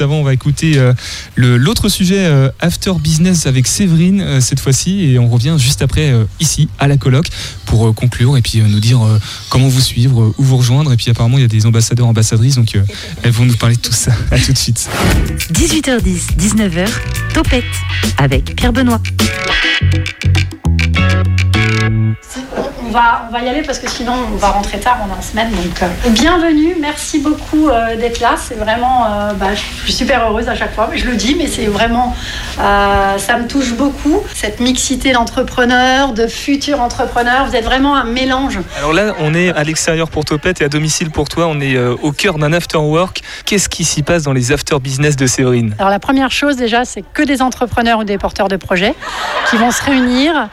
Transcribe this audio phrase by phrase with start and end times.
[0.00, 0.80] avant, on va écouter
[1.36, 6.88] l'autre sujet After Business avec Séverine cette fois-ci et on revient juste après ici à
[6.88, 7.28] la colloque
[7.66, 9.00] pour conclure et puis nous dire
[9.48, 12.56] comment vous suivre, où vous rejoindre et puis apparemment il y a des ambassadeurs ambassadrices
[12.56, 12.78] donc
[13.22, 14.12] elles vont nous parler de tout ça.
[14.30, 14.88] À tout de suite.
[15.52, 16.88] 18h10, 19h,
[17.34, 17.64] Topette
[18.16, 19.00] avec Pierre Benoît.
[22.90, 25.50] On va, y aller parce que sinon on va rentrer tard, on est en semaine.
[25.50, 28.34] Donc, euh, bienvenue, merci beaucoup euh, d'être là.
[28.36, 30.90] C'est vraiment, euh, bah, je suis super heureuse à chaque fois.
[30.94, 32.14] Je le dis, mais c'est vraiment,
[32.56, 34.22] ça me touche beaucoup.
[34.34, 37.46] Cette mixité d'entrepreneurs, de futurs entrepreneurs.
[37.46, 38.58] Vous êtes vraiment un mélange.
[38.78, 41.46] Alors là, on est à l'extérieur pour Topette et à domicile pour toi.
[41.46, 43.22] On est au cœur d'un after work.
[43.44, 45.74] Qu'est-ce qui s'y passe dans les after business de Séverine?
[45.78, 48.94] Alors la première chose déjà, c'est que des entrepreneurs ou des porteurs de projets
[49.50, 50.48] qui vont se réunir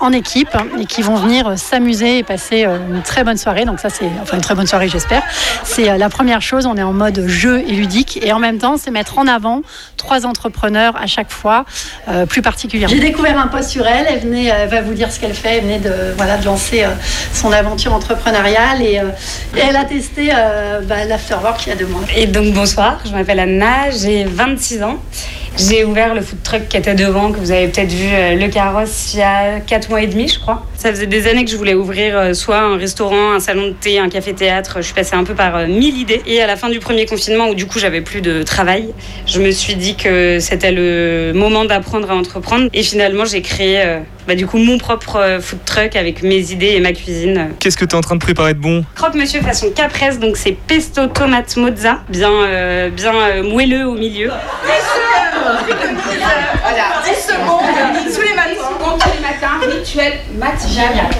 [0.00, 3.64] en équipe et qui vont venir s'amuser et passer euh, une très bonne soirée.
[3.64, 5.22] Donc ça, c'est enfin une très bonne soirée, j'espère.
[5.64, 6.66] C'est euh, la première chose.
[6.66, 9.62] On est en mode jeu et ludique, et en même temps, c'est mettre en avant
[9.96, 11.64] trois entrepreneurs à chaque fois,
[12.08, 12.94] euh, plus particulièrement.
[12.94, 14.06] J'ai découvert un post sur elle.
[14.08, 15.58] Elle venait, va vous dire ce qu'elle fait.
[15.58, 16.84] Elle venait de voilà de lancer
[17.32, 19.00] son aventure entrepreneuriale et,
[19.56, 20.30] elle a testé
[20.84, 22.02] bah, l'afterwork il y a deux mois.
[22.14, 24.98] Et donc bonsoir, je m'appelle Anna, j'ai 26 ans.
[25.58, 28.48] J'ai ouvert le food truck qui était devant, que vous avez peut-être vu, euh, le
[28.48, 30.66] carrosse, il y a 4 mois et demi, je crois.
[30.76, 33.72] Ça faisait des années que je voulais ouvrir euh, soit un restaurant, un salon de
[33.72, 34.74] thé, un café-théâtre.
[34.76, 36.20] Je suis passée un peu par euh, mille idées.
[36.26, 38.92] Et à la fin du premier confinement, où du coup j'avais plus de travail,
[39.26, 42.68] je me suis dit que c'était le moment d'apprendre à entreprendre.
[42.74, 43.82] Et finalement, j'ai créé
[44.28, 47.48] bah, du coup mon propre food truck avec mes idées et ma cuisine.
[47.60, 48.84] Qu'est-ce que tu es en train de préparer de bon?
[48.94, 54.30] Croque monsieur façon caprese, donc c'est pesto tomate mozza, bien, bien moelleux au milieu.
[56.62, 57.60] Voilà, 10 secondes,
[58.14, 61.10] tous les matins, tous les matins, rituel matinal.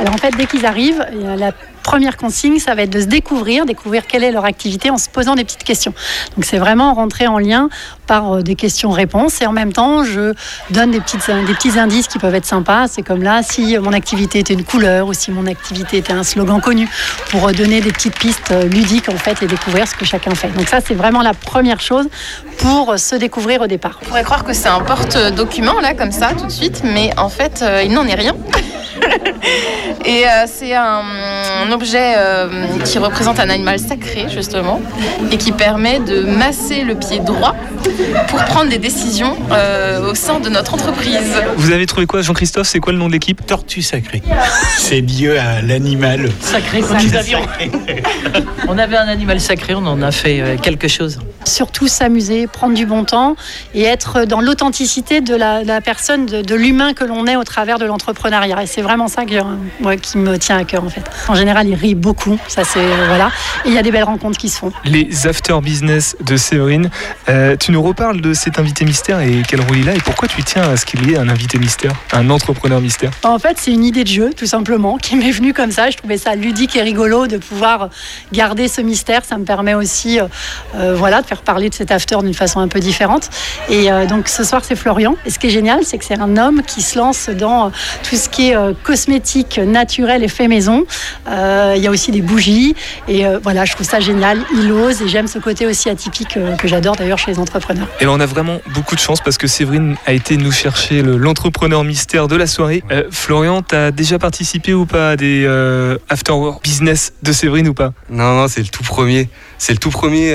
[0.00, 3.66] Alors en fait, dès qu'ils arrivent, la première consigne, ça va être de se découvrir,
[3.66, 5.92] découvrir quelle est leur activité en se posant des petites questions.
[6.36, 7.68] Donc c'est vraiment rentrer en lien
[8.06, 10.32] par euh, des questions-réponses et en même temps, je
[10.70, 12.86] donne des, petites, des petits indices qui peuvent être sympas.
[12.88, 16.22] C'est comme là, si mon activité était une couleur ou si mon activité était un
[16.22, 16.88] slogan connu
[17.30, 20.34] pour euh, donner des petites pistes euh, ludiques en fait et découvrir ce que chacun
[20.34, 20.48] fait.
[20.48, 22.08] Donc ça, c'est vraiment la première chose
[22.56, 23.98] pour se découvrir au départ.
[24.00, 27.28] On pourrait croire que c'est un porte-document là comme ça tout de suite, mais en
[27.28, 28.34] fait, il n'en est rien.
[30.04, 32.48] et c'est un, objet euh,
[32.84, 34.80] qui représente un animal sacré, justement,
[35.30, 37.54] et qui permet de masser le pied droit
[38.28, 41.42] pour prendre des décisions euh, au sein de notre entreprise.
[41.56, 42.66] Vous avez trouvé quoi, Jean-Christophe?
[42.66, 43.44] C'est quoi le nom de l'équipe?
[43.46, 44.22] Tortue sacrée.
[44.76, 46.30] C'est lié à l'animal.
[46.40, 47.40] Sacré, comme avions.
[48.68, 51.20] on avait un animal sacré, on en a fait euh, quelque chose.
[51.44, 53.36] Surtout s'amuser, prendre du bon temps
[53.74, 57.84] et être dans l'authenticité de la, personne, de, l'humain que l'on est au travers de
[57.84, 58.62] l'entrepreneuriat.
[58.62, 61.02] Et c'est vraiment ça qui me tient à cœur, en fait.
[61.28, 62.38] En général, il rit beaucoup.
[62.48, 63.30] Ça, c'est euh, voilà.
[63.64, 64.72] Et il y a des belles rencontres qui se font.
[64.84, 66.90] Les after business de Séverine.
[67.28, 70.28] Euh, tu nous reparles de cet invité mystère et quel rôle il a et pourquoi
[70.28, 73.10] tu tiens à ce qu'il y ait un invité mystère, un entrepreneur mystère?
[73.22, 75.90] En fait, c'est une idée de jeu, tout simplement, qui m'est venue comme ça.
[75.90, 77.90] Je trouvais ça ludique et rigolo de pouvoir
[78.32, 79.24] garder ce mystère.
[79.24, 80.18] Ça me permet aussi,
[80.74, 83.30] euh, voilà, de faire parler de cet after d'une façon un peu différente.
[83.68, 85.14] Et donc, ce soir, c'est Florian.
[85.24, 87.70] Et ce qui est génial, c'est que c'est un homme qui se lance dans
[88.02, 90.84] tout ce qui est cosmétique, naturel et fait maison.
[91.28, 92.74] Euh, il y a aussi des bougies.
[93.08, 94.38] Et euh, voilà, je trouve ça génial.
[94.54, 97.86] Il ose et j'aime ce côté aussi atypique euh, que j'adore d'ailleurs chez les entrepreneurs.
[98.00, 101.84] Et on a vraiment beaucoup de chance parce que Séverine a été nous chercher l'entrepreneur
[101.84, 102.82] mystère de la soirée.
[103.10, 105.46] Florian, tu as déjà participé ou pas à des
[106.08, 107.92] after work business de Séverine ou pas?
[108.10, 109.28] Non, non, c'est le tout premier.
[109.58, 110.34] C'est le tout premier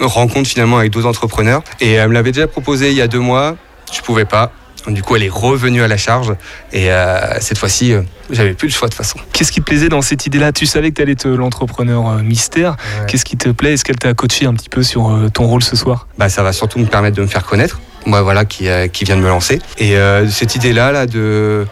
[0.00, 1.62] rencontre finalement avec d'autres entrepreneurs.
[1.80, 3.56] Et elle me l'avait déjà proposé il y a deux mois.
[3.92, 4.52] Je pouvais pas.
[4.88, 6.34] Du coup, elle est revenue à la charge
[6.72, 9.16] et euh, cette fois-ci, euh, j'avais plus le choix de toute façon.
[9.32, 10.50] Qu'est-ce qui te plaisait dans cette idée-là?
[10.50, 12.76] Tu savais que tu allais être l'entrepreneur euh, mystère.
[13.06, 13.74] Qu'est-ce qui te plaît?
[13.74, 16.08] Est-ce qu'elle t'a coaché un petit peu sur ton rôle ce soir?
[16.18, 17.80] Bah, ça va surtout me permettre de me faire connaître.
[18.06, 19.60] Moi, voilà, qui, qui vient de me lancer.
[19.78, 19.94] Et
[20.28, 21.64] cette idée-là, là, de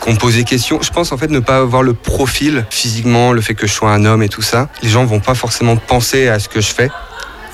[0.00, 0.82] qu'on pose des questions.
[0.82, 3.90] Je pense en fait ne pas avoir le profil physiquement, le fait que je sois
[3.90, 4.68] un homme et tout ça.
[4.82, 6.90] Les gens vont pas forcément penser à ce que je fais.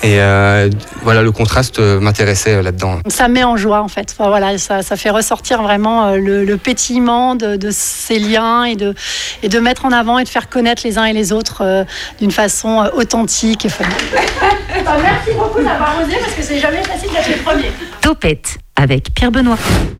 [0.03, 0.69] Et euh,
[1.03, 2.99] voilà, le contraste euh, m'intéressait euh, là-dedans.
[3.07, 4.15] Ça met en joie en fait.
[4.17, 8.95] voilà, ça, ça, fait ressortir vraiment le, pétillement de, ces liens et de,
[9.43, 11.85] et de mettre en avant et de faire connaître les uns et les autres
[12.19, 13.85] d'une façon authentique et fun.
[14.73, 17.71] Merci beaucoup d'avoir osé parce que c'est jamais facile d'être le premier.
[18.01, 19.57] Topette avec Pierre Benoît.